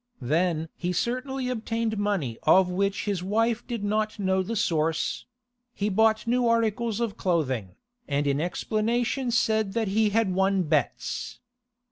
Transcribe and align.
Then 0.23 0.67
he 0.75 0.93
certainly 0.93 1.47
obtained 1.47 1.95
money 1.99 2.39
of 2.41 2.71
which 2.71 3.05
his 3.05 3.21
wife 3.21 3.67
did 3.67 3.83
not 3.83 4.17
know 4.17 4.41
the 4.41 4.55
source; 4.55 5.25
he 5.75 5.89
bought 5.89 6.25
new 6.25 6.47
articles 6.47 6.99
of 6.99 7.17
clothing, 7.17 7.75
and 8.07 8.25
in 8.25 8.41
explanation 8.41 9.29
said 9.29 9.73
that 9.73 9.89
he 9.89 10.09
had 10.09 10.33
won 10.33 10.63
bets. 10.63 11.37